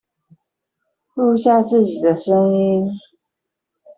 [1.13, 2.91] 錄下自己的聲音